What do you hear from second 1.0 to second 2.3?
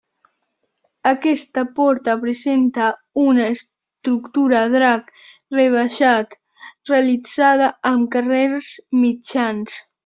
Aquesta porta